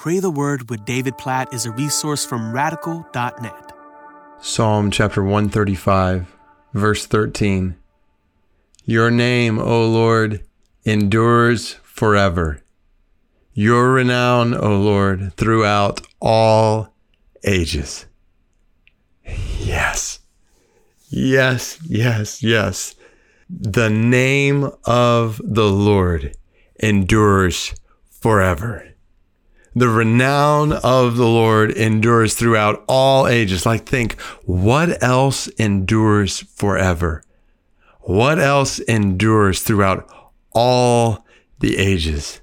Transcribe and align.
Pray 0.00 0.18
the 0.18 0.30
Word 0.30 0.70
with 0.70 0.86
David 0.86 1.18
Platt 1.18 1.52
is 1.52 1.66
a 1.66 1.72
resource 1.72 2.24
from 2.24 2.54
radical.net. 2.54 3.72
Psalm 4.40 4.90
chapter 4.90 5.22
135, 5.22 6.26
verse 6.72 7.04
13. 7.04 7.76
Your 8.86 9.10
name, 9.10 9.58
O 9.58 9.84
Lord, 9.86 10.42
endures 10.84 11.74
forever. 11.82 12.62
Your 13.52 13.92
renown, 13.92 14.54
O 14.54 14.80
Lord, 14.80 15.34
throughout 15.34 16.00
all 16.18 16.94
ages. 17.44 18.06
Yes. 19.58 20.20
Yes, 21.10 21.78
yes, 21.86 22.42
yes. 22.42 22.94
The 23.50 23.90
name 23.90 24.70
of 24.86 25.42
the 25.44 25.68
Lord 25.68 26.38
endures 26.78 27.74
forever. 28.08 28.86
The 29.74 29.88
renown 29.88 30.72
of 30.72 31.16
the 31.16 31.26
Lord 31.26 31.70
endures 31.70 32.34
throughout 32.34 32.84
all 32.88 33.28
ages. 33.28 33.64
Like, 33.64 33.86
think, 33.86 34.20
what 34.44 35.02
else 35.02 35.46
endures 35.48 36.40
forever? 36.40 37.22
What 38.00 38.38
else 38.38 38.80
endures 38.80 39.62
throughout 39.62 40.10
all 40.52 41.24
the 41.60 41.76
ages? 41.78 42.40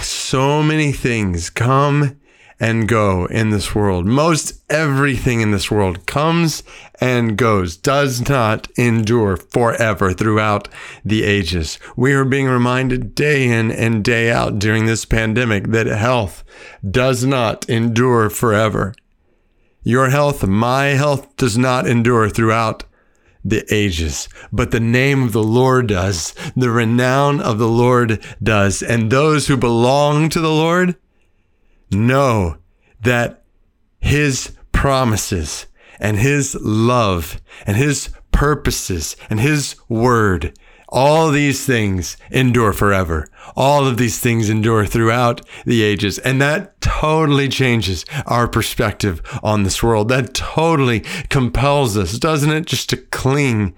So 0.00 0.62
many 0.62 0.92
things 0.92 1.50
come 1.50 2.19
and 2.60 2.86
go 2.86 3.24
in 3.26 3.48
this 3.48 3.74
world. 3.74 4.04
Most 4.04 4.62
everything 4.70 5.40
in 5.40 5.50
this 5.50 5.70
world 5.70 6.06
comes 6.06 6.62
and 7.00 7.38
goes, 7.38 7.76
does 7.76 8.28
not 8.28 8.68
endure 8.76 9.38
forever 9.38 10.12
throughout 10.12 10.68
the 11.02 11.24
ages. 11.24 11.78
We 11.96 12.12
are 12.12 12.26
being 12.26 12.46
reminded 12.46 13.14
day 13.14 13.48
in 13.48 13.72
and 13.72 14.04
day 14.04 14.30
out 14.30 14.58
during 14.58 14.84
this 14.84 15.06
pandemic 15.06 15.68
that 15.68 15.86
health 15.86 16.44
does 16.88 17.24
not 17.24 17.68
endure 17.70 18.28
forever. 18.28 18.94
Your 19.82 20.10
health, 20.10 20.46
my 20.46 20.88
health, 20.88 21.34
does 21.36 21.56
not 21.56 21.86
endure 21.86 22.28
throughout 22.28 22.84
the 23.42 23.64
ages, 23.74 24.28
but 24.52 24.70
the 24.70 24.80
name 24.80 25.22
of 25.22 25.32
the 25.32 25.42
Lord 25.42 25.86
does. 25.86 26.34
The 26.54 26.68
renown 26.68 27.40
of 27.40 27.56
the 27.56 27.68
Lord 27.68 28.22
does. 28.42 28.82
And 28.82 29.10
those 29.10 29.46
who 29.46 29.56
belong 29.56 30.28
to 30.28 30.40
the 30.40 30.50
Lord 30.50 30.96
know 31.90 32.56
that 33.02 33.42
his 34.00 34.52
promises 34.72 35.66
and 35.98 36.18
his 36.18 36.54
love 36.60 37.40
and 37.66 37.76
his 37.76 38.10
purposes 38.32 39.16
and 39.28 39.40
his 39.40 39.76
word 39.88 40.54
all 40.90 41.30
these 41.30 41.64
things 41.64 42.16
endure 42.30 42.72
forever. 42.72 43.28
All 43.56 43.86
of 43.86 43.96
these 43.96 44.18
things 44.18 44.50
endure 44.50 44.84
throughout 44.84 45.40
the 45.64 45.82
ages. 45.82 46.18
And 46.18 46.40
that 46.42 46.80
totally 46.80 47.48
changes 47.48 48.04
our 48.26 48.48
perspective 48.48 49.22
on 49.42 49.62
this 49.62 49.82
world. 49.82 50.08
That 50.08 50.34
totally 50.34 51.00
compels 51.28 51.96
us, 51.96 52.18
doesn't 52.18 52.50
it? 52.50 52.66
Just 52.66 52.90
to 52.90 52.96
cling 52.96 53.74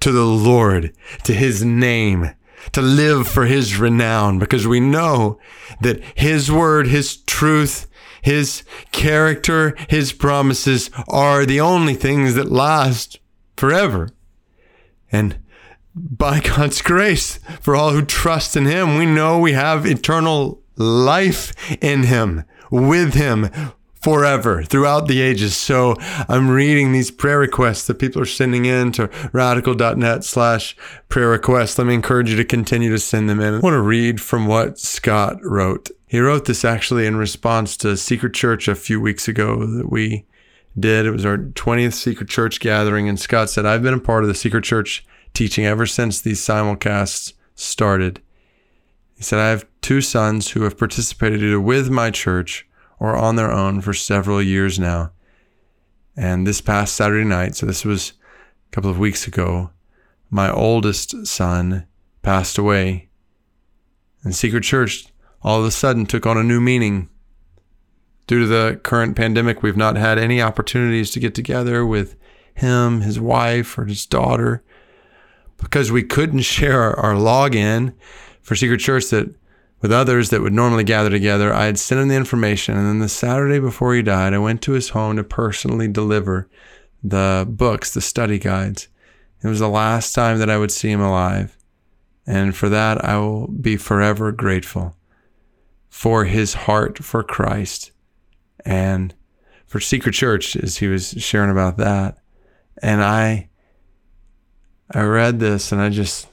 to 0.00 0.10
the 0.10 0.26
Lord, 0.26 0.92
to 1.22 1.32
his 1.32 1.64
name, 1.64 2.32
to 2.72 2.82
live 2.82 3.28
for 3.28 3.46
his 3.46 3.76
renown, 3.76 4.38
because 4.38 4.66
we 4.66 4.80
know 4.80 5.38
that 5.80 6.00
his 6.14 6.50
word, 6.50 6.86
his 6.86 7.16
truth, 7.16 7.88
his 8.22 8.64
character, 8.92 9.76
his 9.88 10.12
promises 10.12 10.90
are 11.08 11.46
the 11.46 11.60
only 11.60 11.94
things 11.94 12.34
that 12.34 12.50
last 12.50 13.20
forever. 13.56 14.10
And 15.12 15.38
by 15.94 16.40
God's 16.40 16.82
grace, 16.82 17.38
for 17.60 17.74
all 17.74 17.90
who 17.90 18.04
trust 18.04 18.56
in 18.56 18.66
Him, 18.66 18.98
we 18.98 19.06
know 19.06 19.38
we 19.38 19.52
have 19.52 19.86
eternal 19.86 20.60
life 20.76 21.54
in 21.80 22.02
Him, 22.02 22.44
with 22.70 23.14
Him 23.14 23.48
forever 24.06 24.62
throughout 24.62 25.08
the 25.08 25.20
ages. 25.20 25.56
So 25.56 25.96
I'm 26.28 26.48
reading 26.48 26.92
these 26.92 27.10
prayer 27.10 27.40
requests 27.40 27.88
that 27.88 27.98
people 27.98 28.22
are 28.22 28.24
sending 28.24 28.64
in 28.64 28.92
to 28.92 29.10
radical.net 29.32 30.22
slash 30.22 30.76
prayer 31.08 31.30
requests. 31.30 31.76
Let 31.76 31.88
me 31.88 31.94
encourage 31.94 32.30
you 32.30 32.36
to 32.36 32.44
continue 32.44 32.88
to 32.92 33.00
send 33.00 33.28
them 33.28 33.40
in. 33.40 33.54
I 33.54 33.58
want 33.58 33.74
to 33.74 33.82
read 33.82 34.20
from 34.20 34.46
what 34.46 34.78
Scott 34.78 35.38
wrote. 35.42 35.90
He 36.06 36.20
wrote 36.20 36.44
this 36.44 36.64
actually 36.64 37.04
in 37.04 37.16
response 37.16 37.76
to 37.78 37.96
Secret 37.96 38.32
Church 38.32 38.68
a 38.68 38.76
few 38.76 39.00
weeks 39.00 39.26
ago 39.26 39.66
that 39.66 39.90
we 39.90 40.24
did. 40.78 41.04
It 41.04 41.10
was 41.10 41.26
our 41.26 41.38
20th 41.38 41.94
Secret 41.94 42.28
Church 42.28 42.60
gathering. 42.60 43.08
And 43.08 43.18
Scott 43.18 43.50
said, 43.50 43.66
I've 43.66 43.82
been 43.82 43.94
a 43.94 43.98
part 43.98 44.22
of 44.22 44.28
the 44.28 44.36
Secret 44.36 44.62
Church 44.62 45.04
teaching 45.34 45.66
ever 45.66 45.84
since 45.84 46.20
these 46.20 46.40
simulcasts 46.40 47.32
started. 47.56 48.22
He 49.16 49.24
said, 49.24 49.40
I 49.40 49.48
have 49.48 49.66
two 49.82 50.00
sons 50.00 50.50
who 50.52 50.62
have 50.62 50.78
participated 50.78 51.42
either 51.42 51.60
with 51.60 51.90
my 51.90 52.12
church 52.12 52.65
or 52.98 53.16
on 53.16 53.36
their 53.36 53.52
own 53.52 53.80
for 53.80 53.94
several 53.94 54.42
years 54.42 54.78
now. 54.78 55.12
And 56.16 56.46
this 56.46 56.60
past 56.60 56.94
Saturday 56.94 57.24
night, 57.24 57.56
so 57.56 57.66
this 57.66 57.84
was 57.84 58.14
a 58.68 58.74
couple 58.74 58.90
of 58.90 58.98
weeks 58.98 59.26
ago, 59.26 59.70
my 60.30 60.50
oldest 60.50 61.26
son 61.26 61.86
passed 62.22 62.58
away. 62.58 63.08
And 64.22 64.34
Secret 64.34 64.64
Church 64.64 65.06
all 65.42 65.60
of 65.60 65.66
a 65.66 65.70
sudden 65.70 66.06
took 66.06 66.26
on 66.26 66.38
a 66.38 66.42
new 66.42 66.60
meaning. 66.60 67.08
Due 68.26 68.40
to 68.40 68.46
the 68.46 68.80
current 68.82 69.16
pandemic, 69.16 69.62
we've 69.62 69.76
not 69.76 69.96
had 69.96 70.18
any 70.18 70.42
opportunities 70.42 71.10
to 71.12 71.20
get 71.20 71.34
together 71.34 71.86
with 71.86 72.16
him, 72.54 73.02
his 73.02 73.20
wife, 73.20 73.78
or 73.78 73.84
his 73.84 74.04
daughter 74.06 74.64
because 75.58 75.92
we 75.92 76.02
couldn't 76.02 76.40
share 76.42 76.98
our 76.98 77.14
login 77.14 77.94
for 78.42 78.54
Secret 78.54 78.78
Church 78.78 79.06
that 79.10 79.34
with 79.80 79.92
others 79.92 80.30
that 80.30 80.40
would 80.40 80.52
normally 80.52 80.84
gather 80.84 81.10
together, 81.10 81.52
I 81.52 81.66
had 81.66 81.78
sent 81.78 82.00
him 82.00 82.08
the 82.08 82.16
information. 82.16 82.76
And 82.76 82.86
then 82.86 82.98
the 82.98 83.08
Saturday 83.08 83.58
before 83.58 83.94
he 83.94 84.02
died, 84.02 84.34
I 84.34 84.38
went 84.38 84.62
to 84.62 84.72
his 84.72 84.90
home 84.90 85.16
to 85.16 85.24
personally 85.24 85.88
deliver 85.88 86.48
the 87.02 87.46
books, 87.48 87.92
the 87.92 88.00
study 88.00 88.38
guides. 88.38 88.88
It 89.42 89.48
was 89.48 89.60
the 89.60 89.68
last 89.68 90.14
time 90.14 90.38
that 90.38 90.50
I 90.50 90.58
would 90.58 90.72
see 90.72 90.90
him 90.90 91.00
alive. 91.00 91.56
And 92.26 92.56
for 92.56 92.68
that, 92.68 93.04
I 93.04 93.18
will 93.18 93.48
be 93.48 93.76
forever 93.76 94.32
grateful 94.32 94.96
for 95.88 96.24
his 96.24 96.54
heart 96.54 96.98
for 96.98 97.22
Christ 97.22 97.92
and 98.64 99.14
for 99.66 99.78
Secret 99.78 100.12
Church, 100.12 100.56
as 100.56 100.78
he 100.78 100.88
was 100.88 101.10
sharing 101.18 101.50
about 101.50 101.76
that. 101.76 102.18
And 102.82 103.02
I 103.02 103.48
I 104.90 105.02
read 105.02 105.40
this 105.40 105.72
and 105.72 105.80
I 105.80 105.88
just, 105.88 106.28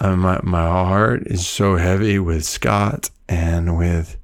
uh, 0.00 0.16
my, 0.16 0.40
my 0.42 0.62
heart 0.62 1.26
is 1.26 1.46
so 1.46 1.76
heavy 1.76 2.18
with 2.18 2.44
Scott 2.44 3.10
and 3.28 3.78
with 3.78 4.16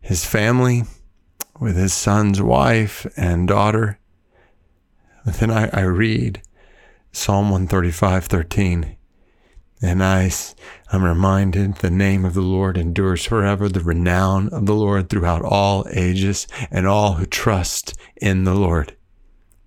his 0.00 0.24
family, 0.24 0.84
with 1.60 1.76
his 1.76 1.92
son's 1.92 2.40
wife 2.40 3.06
and 3.16 3.46
daughter. 3.46 3.98
And 5.24 5.34
then 5.34 5.50
I, 5.50 5.68
I 5.72 5.82
read 5.82 6.42
Psalm 7.12 7.50
135, 7.50 8.24
13. 8.24 8.96
And 9.80 10.02
I, 10.02 10.30
I'm 10.90 11.04
reminded 11.04 11.76
the 11.76 11.90
name 11.90 12.24
of 12.24 12.34
the 12.34 12.40
Lord 12.40 12.76
endures 12.76 13.24
forever, 13.24 13.68
the 13.68 13.80
renown 13.80 14.48
of 14.48 14.66
the 14.66 14.74
Lord 14.74 15.08
throughout 15.08 15.42
all 15.42 15.86
ages, 15.92 16.48
and 16.70 16.86
all 16.86 17.14
who 17.14 17.26
trust 17.26 17.94
in 18.16 18.44
the 18.44 18.54
Lord, 18.54 18.96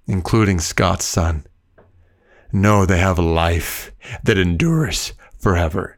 including 0.08 0.60
Scott's 0.60 1.06
son. 1.06 1.46
No, 2.54 2.86
they 2.86 2.98
have 2.98 3.18
a 3.18 3.24
life 3.24 3.92
that 4.24 4.38
endures 4.38 5.14
forever. 5.40 5.98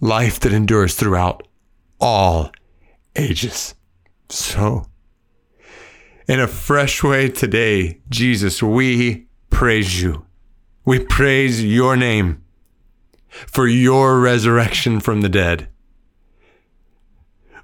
Life 0.00 0.40
that 0.40 0.52
endures 0.52 0.94
throughout 0.94 1.46
all 2.00 2.52
ages. 3.16 3.74
So, 4.28 4.86
in 6.28 6.40
a 6.40 6.46
fresh 6.46 7.02
way 7.02 7.28
today, 7.28 8.00
Jesus, 8.08 8.62
we 8.62 9.26
praise 9.50 10.02
you. 10.02 10.26
We 10.84 10.98
praise 11.00 11.64
your 11.64 11.96
name 11.96 12.42
for 13.28 13.66
your 13.66 14.20
resurrection 14.20 15.00
from 15.00 15.20
the 15.20 15.28
dead. 15.28 15.68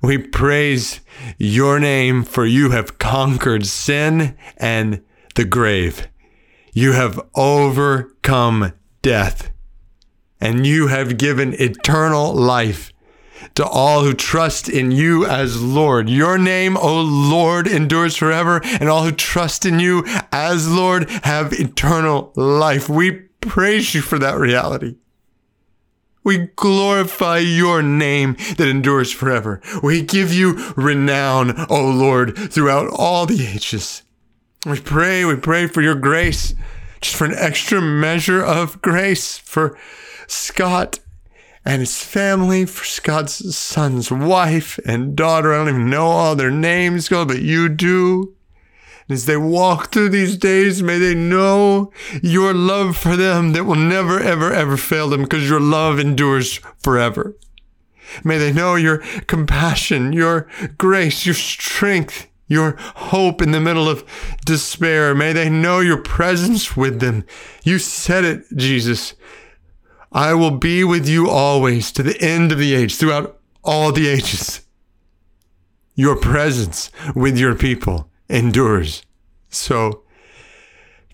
We 0.02 0.18
praise 0.18 1.00
your 1.38 1.78
name 1.78 2.24
for 2.24 2.44
you 2.44 2.70
have 2.70 2.98
conquered 2.98 3.66
sin 3.66 4.36
and 4.56 5.02
the 5.36 5.44
grave. 5.44 6.08
You 6.74 6.92
have 6.92 7.20
overcome 7.34 8.72
death, 9.02 9.50
and 10.40 10.66
you 10.66 10.86
have 10.86 11.18
given 11.18 11.54
eternal 11.60 12.32
life 12.32 12.92
to 13.56 13.66
all 13.66 14.04
who 14.04 14.14
trust 14.14 14.70
in 14.70 14.90
you 14.90 15.26
as 15.26 15.60
Lord. 15.60 16.08
Your 16.08 16.38
name, 16.38 16.78
O 16.78 17.02
Lord, 17.02 17.66
endures 17.66 18.16
forever, 18.16 18.62
and 18.64 18.88
all 18.88 19.04
who 19.04 19.12
trust 19.12 19.66
in 19.66 19.80
you 19.80 20.04
as 20.32 20.70
Lord 20.70 21.10
have 21.24 21.52
eternal 21.52 22.32
life. 22.36 22.88
We 22.88 23.12
praise 23.40 23.94
you 23.94 24.00
for 24.00 24.18
that 24.18 24.38
reality. 24.38 24.96
We 26.24 26.48
glorify 26.56 27.38
your 27.38 27.82
name 27.82 28.36
that 28.56 28.68
endures 28.68 29.12
forever. 29.12 29.60
We 29.82 30.00
give 30.02 30.32
you 30.32 30.72
renown, 30.76 31.66
O 31.68 31.84
Lord, 31.84 32.36
throughout 32.36 32.88
all 32.88 33.26
the 33.26 33.46
ages. 33.46 34.01
We 34.64 34.78
pray, 34.78 35.24
we 35.24 35.34
pray 35.34 35.66
for 35.66 35.82
your 35.82 35.96
grace, 35.96 36.54
just 37.00 37.16
for 37.16 37.24
an 37.24 37.34
extra 37.36 37.80
measure 37.80 38.40
of 38.40 38.80
grace 38.80 39.36
for 39.36 39.76
Scott 40.28 41.00
and 41.64 41.80
his 41.80 42.00
family, 42.04 42.64
for 42.66 42.84
Scott's 42.84 43.56
son's 43.56 44.12
wife 44.12 44.78
and 44.86 45.16
daughter. 45.16 45.52
I 45.52 45.56
don't 45.56 45.68
even 45.68 45.90
know 45.90 46.06
all 46.06 46.36
their 46.36 46.50
names, 46.50 47.08
God, 47.08 47.26
but 47.26 47.42
you 47.42 47.68
do. 47.68 48.36
And 49.08 49.16
as 49.16 49.26
they 49.26 49.36
walk 49.36 49.90
through 49.90 50.10
these 50.10 50.36
days, 50.36 50.80
may 50.80 50.96
they 50.96 51.14
know 51.16 51.92
your 52.22 52.54
love 52.54 52.96
for 52.96 53.16
them 53.16 53.54
that 53.54 53.64
will 53.64 53.74
never, 53.74 54.20
ever, 54.20 54.52
ever 54.52 54.76
fail 54.76 55.08
them 55.08 55.22
because 55.22 55.48
your 55.48 55.60
love 55.60 55.98
endures 55.98 56.60
forever. 56.78 57.36
May 58.22 58.38
they 58.38 58.52
know 58.52 58.76
your 58.76 58.98
compassion, 59.26 60.12
your 60.12 60.46
grace, 60.78 61.26
your 61.26 61.34
strength, 61.34 62.28
your 62.52 62.76
hope 62.78 63.42
in 63.42 63.50
the 63.50 63.60
middle 63.60 63.88
of 63.88 64.04
despair. 64.44 65.14
May 65.14 65.32
they 65.32 65.48
know 65.48 65.80
your 65.80 66.02
presence 66.02 66.76
with 66.76 67.00
them. 67.00 67.24
You 67.64 67.78
said 67.78 68.24
it, 68.24 68.44
Jesus. 68.54 69.14
I 70.12 70.34
will 70.34 70.50
be 70.50 70.84
with 70.84 71.08
you 71.08 71.28
always 71.28 71.90
to 71.92 72.02
the 72.02 72.20
end 72.20 72.52
of 72.52 72.58
the 72.58 72.74
age, 72.74 72.96
throughout 72.96 73.40
all 73.64 73.92
the 73.92 74.08
ages. 74.08 74.60
Your 75.94 76.16
presence 76.16 76.90
with 77.14 77.38
your 77.38 77.54
people 77.54 78.10
endures. 78.28 79.02
So, 79.48 80.04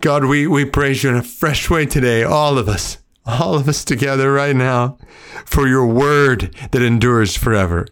God, 0.00 0.24
we, 0.24 0.46
we 0.46 0.64
praise 0.64 1.02
you 1.02 1.10
in 1.10 1.16
a 1.16 1.22
fresh 1.22 1.68
way 1.70 1.86
today, 1.86 2.22
all 2.22 2.58
of 2.58 2.68
us, 2.68 2.98
all 3.26 3.54
of 3.54 3.68
us 3.68 3.84
together 3.84 4.32
right 4.32 4.54
now, 4.54 4.98
for 5.44 5.66
your 5.66 5.86
word 5.86 6.54
that 6.70 6.82
endures 6.82 7.36
forever 7.36 7.86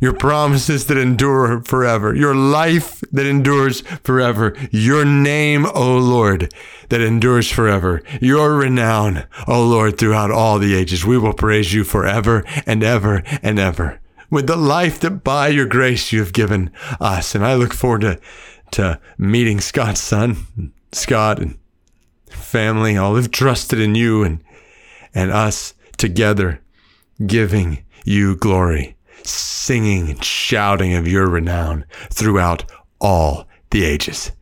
your 0.00 0.14
promises 0.14 0.86
that 0.86 0.96
endure 0.96 1.62
forever, 1.62 2.14
your 2.14 2.34
life 2.34 3.00
that 3.12 3.26
endures 3.26 3.82
forever, 4.02 4.56
your 4.70 5.04
name, 5.04 5.66
O 5.66 5.98
Lord, 5.98 6.52
that 6.88 7.00
endures 7.00 7.50
forever, 7.50 8.02
your 8.20 8.56
renown, 8.56 9.24
O 9.46 9.64
Lord, 9.64 9.98
throughout 9.98 10.30
all 10.30 10.58
the 10.58 10.74
ages. 10.74 11.04
We 11.04 11.18
will 11.18 11.34
praise 11.34 11.72
you 11.72 11.84
forever 11.84 12.44
and 12.66 12.82
ever 12.82 13.22
and 13.42 13.58
ever. 13.58 14.00
With 14.30 14.46
the 14.46 14.56
life 14.56 15.00
that 15.00 15.22
by 15.24 15.48
your 15.48 15.66
grace 15.66 16.12
you 16.12 16.20
have 16.20 16.32
given 16.32 16.70
us. 17.00 17.34
And 17.34 17.44
I 17.44 17.54
look 17.54 17.74
forward 17.74 18.02
to, 18.02 18.20
to 18.72 19.00
meeting 19.18 19.60
Scott's 19.60 20.00
son, 20.00 20.72
Scott 20.92 21.40
and 21.40 21.58
family, 22.28 22.96
all 22.96 23.16
have 23.16 23.30
trusted 23.30 23.80
in 23.80 23.94
you 23.94 24.22
and, 24.22 24.42
and 25.14 25.30
us 25.30 25.74
together 25.96 26.62
giving 27.26 27.84
you 28.04 28.36
glory 28.36 28.96
singing 29.24 30.10
and 30.10 30.24
shouting 30.24 30.94
of 30.94 31.06
your 31.06 31.28
renown 31.28 31.84
throughout 32.10 32.70
all 33.00 33.46
the 33.70 33.84
ages. 33.84 34.32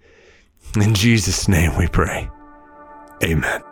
In 0.76 0.94
Jesus' 0.94 1.48
name 1.48 1.76
we 1.76 1.86
pray. 1.88 2.28
Amen. 3.22 3.62